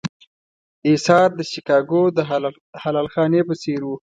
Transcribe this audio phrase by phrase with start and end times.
[0.89, 2.17] اېثار د شیکاګو د
[2.83, 3.89] حلال خانې په څېر و.